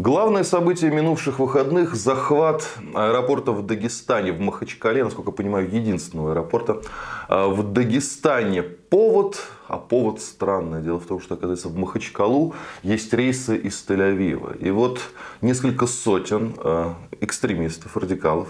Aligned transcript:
Главное 0.00 0.44
событие 0.44 0.90
минувших 0.90 1.38
выходных– 1.38 1.94
захват 1.94 2.66
аэропорта 2.94 3.52
в 3.52 3.66
Дагестане, 3.66 4.32
в 4.32 4.40
Махачкале, 4.40 5.04
насколько 5.04 5.30
я 5.30 5.36
понимаю, 5.36 5.70
единственного 5.70 6.30
аэропорта 6.30 6.80
а, 7.28 7.48
в 7.48 7.74
Дагестане. 7.74 8.64
Повод, 8.90 9.46
а 9.68 9.76
повод 9.78 10.20
странное. 10.20 10.82
Дело 10.82 10.98
в 10.98 11.06
том, 11.06 11.20
что, 11.20 11.34
оказывается, 11.34 11.68
в 11.68 11.76
Махачкалу 11.76 12.56
есть 12.82 13.14
рейсы 13.14 13.56
из 13.56 13.86
Тель-Авива. 13.88 14.58
И 14.58 14.72
вот 14.72 15.00
несколько 15.42 15.86
сотен 15.86 16.54
а, 16.58 16.96
экстремистов, 17.20 17.96
радикалов 17.96 18.48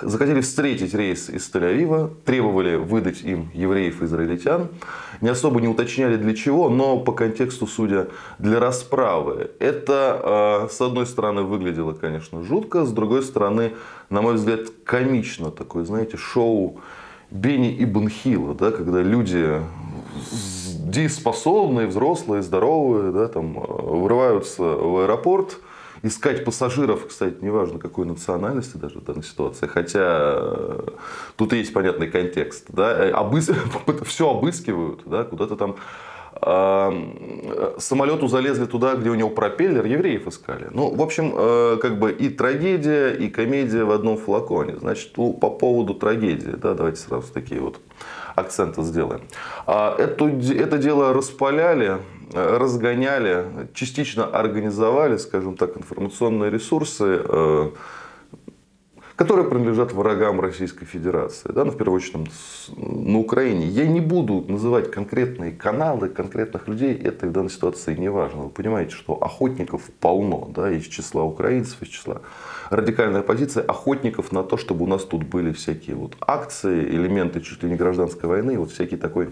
захотели 0.00 0.40
встретить 0.40 0.94
рейс 0.94 1.28
из 1.28 1.50
Тель-Авива, 1.52 2.10
требовали 2.24 2.76
выдать 2.76 3.20
им 3.20 3.50
евреев-израильтян. 3.52 4.68
Не 5.20 5.28
особо 5.28 5.60
не 5.60 5.68
уточняли 5.68 6.16
для 6.16 6.34
чего, 6.34 6.70
но 6.70 6.98
по 6.98 7.12
контексту, 7.12 7.66
судя, 7.66 8.08
для 8.38 8.60
расправы. 8.60 9.50
Это, 9.58 10.20
а, 10.24 10.68
с 10.70 10.80
одной 10.80 11.04
стороны, 11.04 11.42
выглядело, 11.42 11.92
конечно, 11.92 12.42
жутко, 12.42 12.86
с 12.86 12.92
другой 12.92 13.22
стороны, 13.22 13.74
на 14.08 14.22
мой 14.22 14.36
взгляд, 14.36 14.60
комично. 14.86 15.50
Такое, 15.50 15.84
знаете, 15.84 16.16
шоу 16.16 16.80
Бени 17.30 17.72
и 17.72 17.84
Бенхила, 17.86 18.54
да, 18.54 18.70
когда 18.70 19.00
люди 19.00 19.60
дееспособные, 20.78 21.86
взрослые, 21.86 22.42
здоровые, 22.42 23.12
да, 23.12 23.28
там, 23.28 23.54
врываются 23.54 24.62
в 24.62 25.02
аэропорт, 25.02 25.58
искать 26.02 26.44
пассажиров, 26.44 27.06
кстати, 27.06 27.36
неважно 27.40 27.78
какой 27.78 28.06
национальности 28.06 28.76
даже 28.76 28.98
в 28.98 29.04
данной 29.04 29.22
ситуации, 29.22 29.66
хотя 29.66 30.34
э, 30.34 30.80
тут 31.36 31.52
есть 31.52 31.72
понятный 31.72 32.08
контекст, 32.08 32.66
да, 32.68 32.92
э, 32.92 33.10
обыс... 33.10 33.50
все 34.04 34.30
обыскивают, 34.30 35.02
да, 35.06 35.24
куда-то 35.24 35.56
там 35.56 35.76
самолету 37.78 38.26
залезли 38.26 38.66
туда, 38.66 38.94
где 38.94 39.10
у 39.10 39.14
него 39.14 39.30
пропеллер, 39.30 39.84
евреев 39.84 40.26
искали. 40.26 40.68
Ну, 40.70 40.94
в 40.94 41.00
общем, 41.00 41.32
э, 41.36 41.78
как 41.80 41.98
бы 41.98 42.10
и 42.10 42.30
трагедия, 42.30 43.10
и 43.10 43.28
комедия 43.28 43.84
в 43.84 43.90
одном 43.90 44.16
флаконе. 44.16 44.76
Значит, 44.78 45.12
по 45.12 45.50
поводу 45.50 45.94
трагедии, 45.94 46.54
да, 46.56 46.74
давайте 46.74 47.00
сразу 47.00 47.32
такие 47.32 47.60
вот 47.60 47.80
акценты 48.34 48.82
сделаем. 48.82 49.20
А, 49.66 49.94
это, 49.96 50.26
это 50.26 50.78
дело 50.78 51.12
распаляли, 51.12 51.98
разгоняли, 52.32 53.68
частично 53.74 54.24
организовали, 54.24 55.18
скажем 55.18 55.56
так, 55.56 55.76
информационные 55.76 56.50
ресурсы, 56.50 57.20
э, 57.22 57.70
которые 59.22 59.48
принадлежат 59.48 59.92
врагам 59.92 60.40
Российской 60.40 60.84
Федерации, 60.84 61.52
да, 61.52 61.64
ну, 61.64 61.70
в 61.70 61.76
первую 61.76 61.98
очередь 61.98 62.28
на 62.76 63.20
Украине. 63.20 63.66
Я 63.66 63.86
не 63.86 64.00
буду 64.00 64.44
называть 64.48 64.90
конкретные 64.90 65.52
каналы, 65.52 66.08
конкретных 66.08 66.66
людей, 66.66 66.92
это 66.92 67.28
в 67.28 67.30
данной 67.30 67.50
ситуации 67.50 67.94
не 67.94 68.10
важно. 68.10 68.42
Вы 68.42 68.48
понимаете, 68.48 68.96
что 68.96 69.14
охотников 69.14 69.82
полно, 70.00 70.50
да, 70.52 70.72
из 70.72 70.86
числа 70.86 71.22
украинцев, 71.22 71.80
из 71.82 71.88
числа 71.88 72.22
радикальной 72.70 73.20
оппозиции, 73.20 73.64
охотников 73.64 74.32
на 74.32 74.42
то, 74.42 74.56
чтобы 74.56 74.86
у 74.86 74.88
нас 74.88 75.04
тут 75.04 75.22
были 75.22 75.52
всякие 75.52 75.94
вот 75.94 76.16
акции, 76.20 76.84
элементы 76.84 77.40
чуть 77.42 77.62
ли 77.62 77.70
не 77.70 77.76
гражданской 77.76 78.28
войны, 78.28 78.58
вот 78.58 78.72
всякий 78.72 78.96
такой 78.96 79.28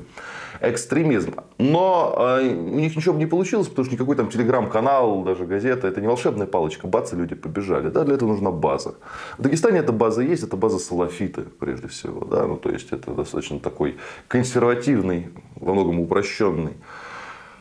экстремизм. 0.61 1.35
Но 1.59 2.39
э, 2.39 2.49
у 2.49 2.79
них 2.79 2.97
ничего 2.97 3.15
бы 3.15 3.19
не 3.19 3.27
получилось, 3.27 3.69
потому 3.69 3.87
что 3.87 3.95
никакой 3.95 4.17
там 4.17 4.29
телеграм-канал, 4.29 5.23
даже 5.25 5.47
газета, 5.47 5.89
это 5.89 6.01
не 6.01 6.07
волшебная 6.07 6.47
палочка, 6.47 6.87
бац, 6.87 7.13
и 7.13 7.17
люди 7.17 7.35
побежали. 7.35 7.89
Да, 7.89 8.05
для 8.05 8.15
этого 8.15 8.31
нужна 8.31 8.51
база. 8.51 8.95
В 9.39 9.43
Дагестане 9.43 9.80
эта 9.81 9.93
база 9.93 10.23
есть, 10.23 10.43
это 10.43 10.57
база 10.57 10.79
салафиты, 10.79 11.43
прежде 11.43 11.89
всего. 11.89 12.25
Да? 12.25 12.47
Ну, 12.47 12.57
то 12.57 12.71
есть 12.71 12.93
это 12.93 13.13
достаточно 13.13 13.59
такой 13.59 13.97
консервативный, 14.29 15.31
во 15.57 15.73
многом 15.73 16.01
упрощенный, 16.01 16.75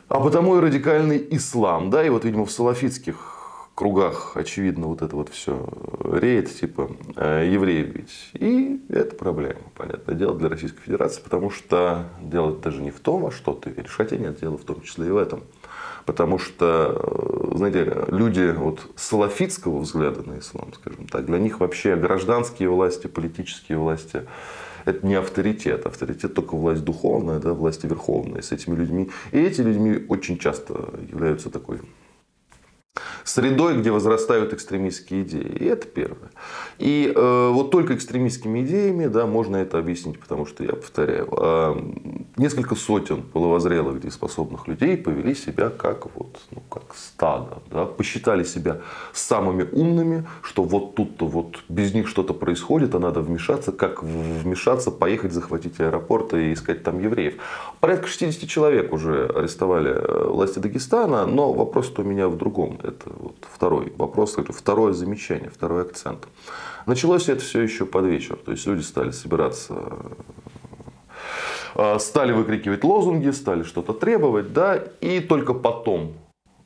а 0.07 0.19
потому 0.19 0.57
и 0.57 0.59
радикальный 0.59 1.25
ислам. 1.31 1.89
Да? 1.89 2.05
И 2.05 2.09
вот, 2.09 2.25
видимо, 2.25 2.45
в 2.45 2.51
салафитских 2.51 3.39
кругах, 3.79 4.33
очевидно, 4.35 4.87
вот 4.87 5.01
это 5.01 5.15
вот 5.15 5.29
все 5.29 5.65
реет, 6.03 6.53
типа, 6.53 6.91
э, 7.15 7.49
евреев 7.49 7.87
бить. 7.87 8.29
И 8.33 8.81
это 8.89 9.15
проблема, 9.15 9.61
понятное 9.73 10.15
дело, 10.15 10.37
для 10.37 10.49
Российской 10.49 10.81
Федерации, 10.81 11.21
потому 11.21 11.49
что 11.49 12.09
дело 12.21 12.51
даже 12.57 12.81
не 12.81 12.91
в 12.91 12.99
том, 12.99 13.21
во 13.21 13.31
что 13.31 13.53
ты 13.53 13.69
веришь, 13.69 13.95
хотя 13.95 14.17
нет, 14.17 14.37
дело 14.41 14.57
в 14.57 14.65
том 14.65 14.81
числе 14.81 15.07
и 15.07 15.11
в 15.11 15.17
этом. 15.17 15.43
Потому 16.05 16.39
что, 16.39 16.93
э, 16.93 17.38
знаете, 17.59 18.05
люди 18.07 18.53
вот 18.57 18.81
салафитского 18.95 19.79
взгляда 19.79 20.23
на 20.23 20.39
ислам, 20.39 20.73
скажем 20.73 21.07
так, 21.07 21.25
для 21.25 21.37
них 21.37 21.59
вообще 21.59 21.95
гражданские 21.95 22.69
власти, 22.69 23.07
политические 23.07 23.77
власти 23.77 24.23
это 24.85 25.05
не 25.05 25.15
авторитет. 25.15 25.85
Авторитет 25.85 26.33
только 26.33 26.55
власть 26.55 26.83
духовная, 26.83 27.39
да, 27.39 27.53
власть 27.53 27.83
верховная 27.83 28.41
с 28.41 28.51
этими 28.51 28.75
людьми. 28.75 29.09
И 29.31 29.39
эти 29.39 29.61
людьми 29.61 30.05
очень 30.07 30.37
часто 30.37 30.93
являются 31.11 31.49
такой 31.49 31.79
средой, 33.23 33.77
где 33.77 33.91
возрастают 33.91 34.53
экстремистские 34.53 35.23
идеи. 35.23 35.57
И 35.59 35.65
это 35.65 35.87
первое. 35.87 36.31
И 36.79 37.11
э, 37.13 37.49
вот 37.49 37.71
только 37.71 37.95
экстремистскими 37.95 38.61
идеями 38.61 39.07
да, 39.07 39.25
можно 39.25 39.57
это 39.57 39.77
объяснить, 39.77 40.19
потому 40.19 40.45
что, 40.45 40.63
я 40.63 40.73
повторяю, 40.73 41.27
э, 41.31 41.75
несколько 42.39 42.75
сотен 42.75 43.21
половозрелых 43.21 43.99
дееспособных 43.99 44.67
людей 44.67 44.97
повели 44.97 45.35
себя 45.35 45.69
как, 45.69 46.07
вот, 46.15 46.39
ну, 46.51 46.61
как 46.69 46.95
стадо. 46.95 47.61
Да, 47.69 47.85
посчитали 47.85 48.43
себя 48.43 48.79
самыми 49.13 49.67
умными, 49.71 50.25
что 50.41 50.63
вот 50.63 50.95
тут-то 50.95 51.27
вот 51.27 51.59
без 51.69 51.93
них 51.93 52.07
что-то 52.07 52.33
происходит, 52.33 52.95
а 52.95 52.99
надо 52.99 53.21
вмешаться. 53.21 53.71
Как 53.71 54.01
вмешаться, 54.01 54.89
поехать, 54.89 55.33
захватить 55.33 55.79
аэропорт 55.79 56.33
и 56.33 56.53
искать 56.53 56.83
там 56.83 56.99
евреев. 56.99 57.35
Порядка 57.79 58.07
60 58.07 58.49
человек 58.49 58.93
уже 58.93 59.25
арестовали 59.27 59.91
э, 59.91 60.27
власти 60.29 60.59
Дагестана, 60.59 61.25
но 61.25 61.51
вопрос-то 61.51 62.01
у 62.01 62.05
меня 62.05 62.29
в 62.29 62.37
другом. 62.37 62.79
Это 62.83 63.09
вот 63.09 63.35
второй 63.53 63.93
вопрос, 63.97 64.37
второе 64.49 64.93
замечание, 64.93 65.49
второй 65.49 65.81
акцент. 65.81 66.27
Началось 66.85 67.29
это 67.29 67.41
все 67.41 67.61
еще 67.61 67.85
под 67.85 68.05
вечер. 68.05 68.37
То 68.37 68.51
есть 68.51 68.65
люди 68.65 68.81
стали 68.81 69.11
собираться 69.11 69.75
стали 71.99 72.31
выкрикивать 72.31 72.83
лозунги, 72.83 73.29
стали 73.31 73.63
что-то 73.63 73.93
требовать, 73.93 74.53
да, 74.53 74.83
и 75.01 75.19
только 75.19 75.53
потом 75.53 76.13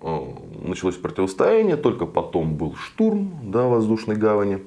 э, 0.01 0.19
началось 0.61 0.95
противостояние, 0.95 1.77
только 1.77 2.05
потом 2.05 2.55
был 2.55 2.75
штурм 2.75 3.31
да, 3.43 3.63
воздушной 3.67 4.15
гавани. 4.15 4.59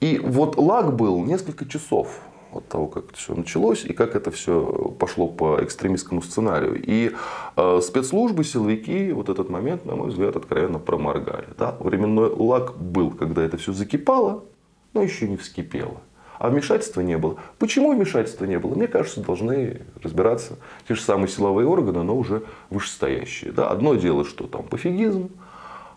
И 0.00 0.18
вот 0.18 0.56
лаг 0.56 0.96
был 0.96 1.24
несколько 1.24 1.66
часов 1.66 2.20
от 2.52 2.68
того, 2.68 2.88
как 2.88 3.10
это 3.10 3.16
все 3.16 3.34
началось 3.34 3.84
и 3.84 3.92
как 3.92 4.16
это 4.16 4.30
все 4.30 4.94
пошло 4.98 5.28
по 5.28 5.62
экстремистскому 5.62 6.22
сценарию. 6.22 6.82
И 6.84 7.12
э, 7.56 7.80
спецслужбы, 7.82 8.44
силовики 8.44 9.12
вот 9.12 9.28
этот 9.28 9.50
момент, 9.50 9.84
на 9.84 9.96
мой 9.96 10.08
взгляд, 10.08 10.36
откровенно 10.36 10.78
проморгали. 10.78 11.48
Да? 11.58 11.76
Временной 11.80 12.30
лак 12.30 12.76
был, 12.76 13.10
когда 13.10 13.42
это 13.42 13.56
все 13.56 13.72
закипало, 13.72 14.44
но 14.92 15.02
еще 15.02 15.28
не 15.28 15.36
вскипело. 15.36 16.00
А 16.40 16.48
вмешательства 16.48 17.02
не 17.02 17.18
было. 17.18 17.36
Почему 17.58 17.92
вмешательства 17.94 18.46
не 18.46 18.58
было? 18.58 18.74
Мне 18.74 18.88
кажется, 18.88 19.20
должны 19.20 19.82
разбираться 20.02 20.56
те 20.88 20.94
же 20.94 21.02
самые 21.02 21.28
силовые 21.28 21.68
органы, 21.68 22.02
но 22.02 22.16
уже 22.16 22.44
вышестоящие. 22.70 23.52
Да? 23.52 23.68
Одно 23.68 23.94
дело, 23.94 24.24
что 24.24 24.46
там 24.46 24.62
пофигизм, 24.62 25.30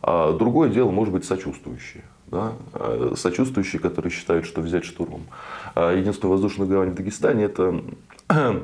а 0.02 0.34
другое 0.34 0.70
дело, 0.70 0.92
может 0.92 1.14
быть, 1.14 1.24
сочувствующие 1.24 2.04
да, 2.28 2.54
э, 2.74 3.14
сочувствующие, 3.16 3.80
которые 3.80 4.12
считают, 4.12 4.46
что 4.46 4.60
взять 4.62 4.84
штурмом 4.84 5.28
а 5.76 5.94
единственную 5.94 6.34
воздушную 6.34 6.70
гавань 6.70 6.90
в 6.90 6.96
Дагестане, 6.96 7.46
это, 7.46 7.82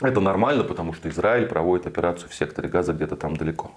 это 0.00 0.20
нормально, 0.20 0.64
потому 0.64 0.92
что 0.92 1.08
Израиль 1.08 1.46
проводит 1.46 1.86
операцию 1.86 2.28
в 2.28 2.34
секторе 2.34 2.68
газа 2.68 2.92
где-то 2.92 3.16
там 3.16 3.36
далеко. 3.36 3.70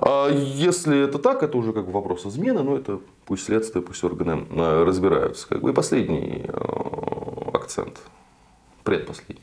А 0.00 0.28
если 0.30 1.04
это 1.04 1.18
так, 1.18 1.42
это 1.42 1.56
уже 1.56 1.72
как 1.72 1.86
бы 1.86 1.92
вопрос 1.92 2.24
измены, 2.26 2.62
но 2.62 2.76
это 2.76 3.00
пусть 3.26 3.44
следствие, 3.44 3.82
пусть 3.82 4.02
органы 4.04 4.46
э, 4.50 4.84
разбираются. 4.84 5.48
Как 5.48 5.60
бы. 5.60 5.70
И 5.70 5.72
последний 5.72 6.44
э, 6.46 7.50
акцент, 7.52 8.00
предпоследний. 8.84 9.42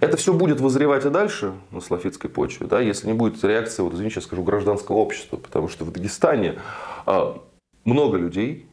Это 0.00 0.16
все 0.16 0.32
будет 0.32 0.60
возревать 0.60 1.04
и 1.04 1.10
дальше 1.10 1.54
на 1.70 1.80
слафитской 1.80 2.30
почве, 2.30 2.66
да, 2.66 2.80
если 2.80 3.08
не 3.08 3.14
будет 3.14 3.42
реакции, 3.44 3.82
вот, 3.82 3.94
извините, 3.94 4.16
я 4.16 4.22
скажу, 4.22 4.42
гражданского 4.42 4.96
общества, 4.96 5.36
потому 5.36 5.68
что 5.68 5.84
в 5.84 5.90
Дагестане 5.90 6.60
много 7.84 8.16
людей, 8.16 8.68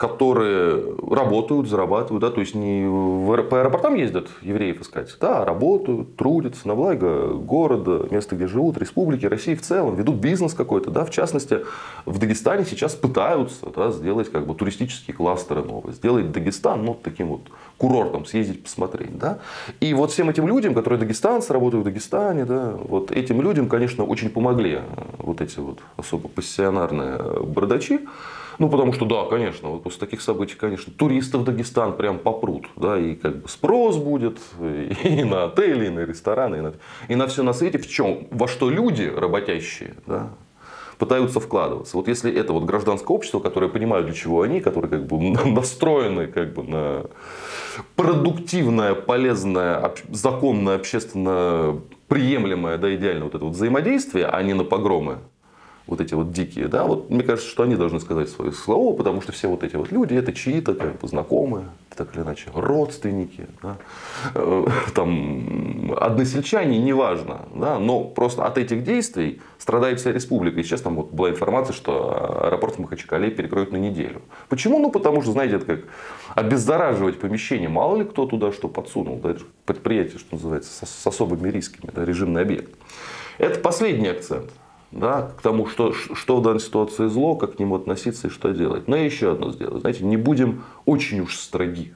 которые 0.00 0.94
работают, 1.10 1.68
зарабатывают, 1.68 2.22
да, 2.22 2.30
то 2.30 2.40
есть 2.40 2.54
не 2.54 2.86
по 3.50 3.60
аэропортам 3.60 3.96
ездят 3.96 4.28
евреев 4.40 4.80
искать, 4.80 5.14
да, 5.20 5.44
работают, 5.44 6.16
трудятся 6.16 6.66
на 6.68 6.74
благо 6.74 7.34
города, 7.34 8.08
места, 8.10 8.34
где 8.34 8.46
живут, 8.46 8.78
республики, 8.78 9.26
России 9.26 9.54
в 9.54 9.60
целом, 9.60 9.96
ведут 9.96 10.16
бизнес 10.16 10.54
какой-то, 10.54 10.90
да, 10.90 11.04
в 11.04 11.10
частности, 11.10 11.66
в 12.06 12.18
Дагестане 12.18 12.64
сейчас 12.64 12.94
пытаются 12.94 13.66
да, 13.76 13.90
сделать 13.90 14.32
как 14.32 14.46
бы 14.46 14.54
туристические 14.54 15.14
кластеры 15.14 15.62
новые, 15.62 15.92
сделать 15.92 16.32
Дагестан, 16.32 16.82
ну, 16.82 16.94
таким 16.94 17.28
вот 17.28 17.42
курортом, 17.76 18.24
съездить 18.24 18.62
посмотреть, 18.62 19.18
да, 19.18 19.40
и 19.80 19.92
вот 19.92 20.12
всем 20.12 20.30
этим 20.30 20.48
людям, 20.48 20.72
которые 20.72 20.98
дагестанцы, 20.98 21.52
работают 21.52 21.82
в 21.82 21.84
Дагестане, 21.84 22.46
да, 22.46 22.72
вот 22.72 23.10
этим 23.10 23.42
людям, 23.42 23.68
конечно, 23.68 24.04
очень 24.04 24.30
помогли 24.30 24.76
э, 24.76 24.82
вот 25.18 25.42
эти 25.42 25.58
вот 25.58 25.80
особо 25.98 26.28
пассионарные 26.28 27.42
бородачи, 27.42 28.00
ну, 28.60 28.68
потому 28.68 28.92
что, 28.92 29.06
да, 29.06 29.24
конечно, 29.24 29.70
вот 29.70 29.82
после 29.82 30.00
таких 30.00 30.20
событий, 30.20 30.54
конечно, 30.54 30.92
туристов 30.92 31.40
в 31.40 31.44
Дагестан 31.44 31.96
прям 31.96 32.18
попрут. 32.18 32.66
Да, 32.76 32.98
и 32.98 33.14
как 33.14 33.40
бы 33.40 33.48
спрос 33.48 33.96
будет 33.96 34.38
и 34.60 35.24
на 35.24 35.44
отели, 35.44 35.86
и 35.86 35.88
на 35.88 36.00
рестораны, 36.00 36.56
и 36.56 36.60
на, 36.60 36.74
и 37.08 37.14
на 37.16 37.26
все 37.26 37.42
на 37.42 37.54
свете. 37.54 37.78
В 37.78 37.88
чем? 37.88 38.26
Во 38.30 38.46
что 38.46 38.68
люди 38.68 39.04
работящие, 39.04 39.94
да, 40.06 40.28
пытаются 40.98 41.40
вкладываться. 41.40 41.96
Вот 41.96 42.06
если 42.06 42.30
это 42.30 42.52
вот 42.52 42.64
гражданское 42.64 43.14
общество, 43.14 43.40
которое 43.40 43.68
понимает, 43.68 44.04
для 44.04 44.14
чего 44.14 44.42
они, 44.42 44.60
которые 44.60 44.90
как 44.90 45.06
бы 45.06 45.18
настроены 45.50 46.26
как 46.26 46.52
бы 46.52 46.62
на 46.62 47.06
продуктивное, 47.96 48.94
полезное, 48.94 49.90
законное, 50.10 50.76
общественно 50.76 51.80
приемлемое, 52.08 52.76
да, 52.76 52.94
идеальное 52.94 53.24
вот 53.24 53.34
это 53.34 53.44
вот 53.46 53.54
взаимодействие, 53.54 54.26
а 54.26 54.42
не 54.42 54.52
на 54.52 54.64
погромы, 54.64 55.20
вот 55.90 56.00
эти 56.00 56.14
вот 56.14 56.32
дикие, 56.32 56.68
да, 56.68 56.84
вот 56.84 57.10
мне 57.10 57.22
кажется, 57.22 57.50
что 57.50 57.64
они 57.64 57.74
должны 57.74 58.00
сказать 58.00 58.28
свое 58.28 58.52
слово, 58.52 58.96
потому 58.96 59.20
что 59.20 59.32
все 59.32 59.48
вот 59.48 59.64
эти 59.64 59.76
вот 59.76 59.90
люди, 59.90 60.14
это 60.14 60.32
чьи-то 60.32 60.74
как 60.74 61.00
бы 61.00 61.08
знакомые, 61.08 61.66
так 61.96 62.14
или 62.14 62.22
иначе, 62.22 62.48
родственники, 62.54 63.46
да, 63.62 63.76
э, 64.34 64.66
там, 64.94 65.92
односельчане, 65.98 66.78
неважно, 66.78 67.42
да, 67.54 67.78
но 67.78 68.04
просто 68.04 68.46
от 68.46 68.56
этих 68.56 68.84
действий 68.84 69.40
страдает 69.58 70.00
вся 70.00 70.12
республика. 70.12 70.60
И 70.60 70.62
сейчас 70.62 70.80
там 70.80 70.96
вот 70.96 71.10
была 71.10 71.30
информация, 71.30 71.74
что 71.74 72.46
аэропорт 72.46 72.76
в 72.76 72.78
Махачкале 72.78 73.30
перекроют 73.30 73.72
на 73.72 73.76
неделю. 73.76 74.22
Почему? 74.48 74.78
Ну, 74.78 74.90
потому 74.90 75.22
что, 75.22 75.32
знаете, 75.32 75.56
это 75.56 75.66
как 75.66 75.80
обеззараживать 76.34 77.18
помещение. 77.18 77.68
Мало 77.68 77.96
ли 77.96 78.04
кто 78.04 78.26
туда 78.26 78.52
что 78.52 78.68
подсунул. 78.68 79.16
Да, 79.16 79.32
это 79.32 79.42
предприятие, 79.66 80.18
что 80.18 80.36
называется, 80.36 80.86
с 80.86 81.06
особыми 81.06 81.50
рисками, 81.50 81.90
да, 81.92 82.04
режимный 82.04 82.42
объект. 82.42 82.70
Это 83.38 83.58
последний 83.60 84.08
акцент 84.08 84.50
да, 84.92 85.32
к 85.36 85.42
тому, 85.42 85.66
что, 85.66 85.92
что 85.92 86.36
в 86.36 86.42
данной 86.42 86.60
ситуации 86.60 87.06
зло, 87.06 87.36
как 87.36 87.56
к 87.56 87.58
нему 87.58 87.76
относиться 87.76 88.28
и 88.28 88.30
что 88.30 88.50
делать. 88.50 88.88
Но 88.88 88.96
я 88.96 89.04
еще 89.04 89.32
одно 89.32 89.52
сделаю. 89.52 89.80
Знаете, 89.80 90.04
не 90.04 90.16
будем 90.16 90.64
очень 90.84 91.20
уж 91.20 91.36
строги. 91.36 91.94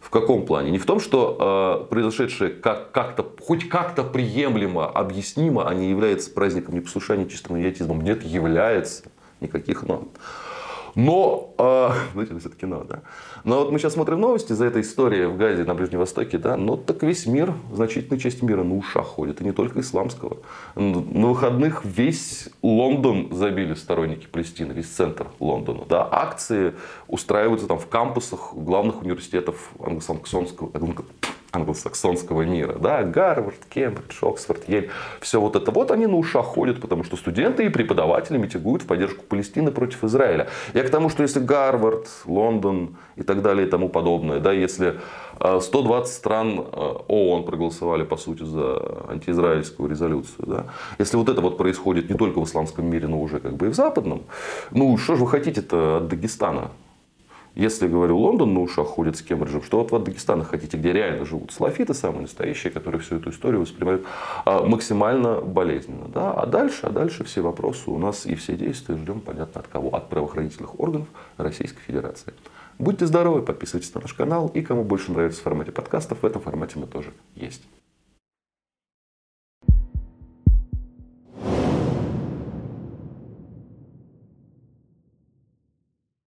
В 0.00 0.10
каком 0.10 0.46
плане? 0.46 0.70
Не 0.70 0.78
в 0.78 0.86
том, 0.86 1.00
что 1.00 1.84
э, 1.84 1.90
произошедшее 1.90 2.50
как, 2.50 2.92
как-то, 2.92 3.26
хоть 3.40 3.68
как-то 3.68 4.04
приемлемо, 4.04 4.86
объяснимо, 4.86 5.68
а 5.68 5.74
не 5.74 5.90
является 5.90 6.30
праздником 6.30 6.76
непослушания 6.76 7.26
чистым 7.26 7.60
идиотизмом. 7.60 8.00
Нет, 8.00 8.24
является. 8.24 9.10
Никаких 9.40 9.82
но. 9.82 10.08
Но, 10.94 11.54
э, 11.58 11.90
знаете, 12.12 12.32
ну, 12.32 12.40
все-таки 12.40 12.66
надо. 12.66 13.02
Но 13.44 13.60
вот 13.60 13.72
мы 13.72 13.78
сейчас 13.78 13.94
смотрим 13.94 14.20
новости 14.20 14.52
за 14.52 14.66
этой 14.66 14.82
историей 14.82 15.26
в 15.26 15.36
Газе 15.36 15.64
на 15.64 15.74
Ближнем 15.74 16.00
Востоке, 16.00 16.38
да, 16.38 16.56
ну 16.56 16.76
так 16.76 17.02
весь 17.02 17.26
мир, 17.26 17.54
значительная 17.72 18.18
часть 18.18 18.42
мира 18.42 18.62
на 18.62 18.76
ушах 18.76 19.06
ходит, 19.06 19.40
и 19.40 19.44
не 19.44 19.52
только 19.52 19.80
исламского. 19.80 20.38
На 20.74 21.28
выходных 21.28 21.84
весь 21.84 22.48
Лондон 22.62 23.28
забили 23.32 23.74
сторонники 23.74 24.26
Палестины, 24.26 24.72
весь 24.72 24.88
центр 24.88 25.28
Лондона. 25.40 25.84
Да, 25.88 26.08
акции 26.10 26.74
устраиваются 27.06 27.66
там 27.66 27.78
в 27.78 27.86
кампусах 27.88 28.54
главных 28.54 29.02
университетов 29.02 29.70
англосаксонского, 29.78 30.70
англосаксонского 30.74 31.06
мира. 31.64 32.76
Да? 32.78 33.02
Гарвард, 33.02 33.64
Кембридж, 33.68 34.18
Оксфорд, 34.22 34.68
Ель. 34.68 34.90
Все 35.20 35.40
вот 35.40 35.56
это 35.56 35.70
вот 35.70 35.90
они 35.90 36.06
на 36.06 36.16
ушах 36.16 36.46
ходят, 36.46 36.80
потому 36.80 37.04
что 37.04 37.16
студенты 37.16 37.66
и 37.66 37.68
преподаватели 37.68 38.38
митигуют 38.38 38.82
в 38.82 38.86
поддержку 38.86 39.24
Палестины 39.24 39.70
против 39.70 40.04
Израиля. 40.04 40.48
Я 40.74 40.82
к 40.82 40.90
тому, 40.90 41.08
что 41.08 41.22
если 41.22 41.40
Гарвард, 41.40 42.08
Лондон 42.26 42.96
и 43.16 43.22
так 43.22 43.42
далее 43.42 43.66
и 43.66 43.70
тому 43.70 43.88
подобное, 43.88 44.40
да, 44.40 44.52
если 44.52 44.98
120 45.40 46.10
э, 46.10 46.14
стран 46.14 46.60
э, 46.60 46.94
ООН 47.08 47.44
проголосовали, 47.44 48.04
по 48.04 48.16
сути, 48.16 48.42
за 48.42 49.04
антиизраильскую 49.08 49.88
резолюцию. 49.88 50.46
Да? 50.46 50.66
Если 50.98 51.16
вот 51.16 51.28
это 51.28 51.40
вот 51.40 51.56
происходит 51.56 52.10
не 52.10 52.16
только 52.16 52.40
в 52.40 52.44
исламском 52.44 52.86
мире, 52.86 53.08
но 53.08 53.20
уже 53.20 53.40
как 53.40 53.56
бы 53.56 53.66
и 53.66 53.70
в 53.70 53.74
западном, 53.74 54.22
ну 54.70 54.96
что 54.98 55.16
же 55.16 55.24
вы 55.24 55.30
хотите-то 55.30 55.98
от 55.98 56.08
Дагестана? 56.08 56.70
Если, 57.58 57.88
говорю, 57.88 58.18
Лондон 58.18 58.54
на 58.54 58.60
ушах 58.60 58.86
ходит 58.86 59.16
с 59.16 59.22
Кембриджем, 59.22 59.64
что 59.64 59.78
вот 59.78 59.92
от 59.92 60.04
Дагестана 60.04 60.44
хотите, 60.44 60.76
где 60.76 60.92
реально 60.92 61.24
живут 61.24 61.50
слафиты, 61.50 61.92
самые 61.92 62.22
настоящие, 62.22 62.72
которые 62.72 63.00
всю 63.00 63.16
эту 63.16 63.30
историю 63.30 63.62
воспринимают 63.62 64.06
а, 64.44 64.64
максимально 64.64 65.40
болезненно. 65.40 66.06
Да? 66.06 66.30
А 66.30 66.46
дальше, 66.46 66.86
а 66.86 66.90
дальше 66.90 67.24
все 67.24 67.40
вопросы 67.40 67.90
у 67.90 67.98
нас 67.98 68.26
и 68.26 68.36
все 68.36 68.54
действия 68.54 68.96
ждем, 68.96 69.18
понятно, 69.20 69.60
от 69.60 69.66
кого? 69.66 69.88
От 69.88 70.08
правоохранительных 70.08 70.78
органов 70.78 71.08
Российской 71.36 71.80
Федерации. 71.80 72.32
Будьте 72.78 73.06
здоровы, 73.06 73.42
подписывайтесь 73.42 73.92
на 73.92 74.02
наш 74.02 74.14
канал. 74.14 74.52
И 74.54 74.62
кому 74.62 74.84
больше 74.84 75.10
нравится 75.10 75.40
в 75.40 75.42
формате 75.42 75.72
подкастов, 75.72 76.22
в 76.22 76.24
этом 76.24 76.40
формате 76.40 76.78
мы 76.78 76.86
тоже 76.86 77.12
есть. 77.34 77.62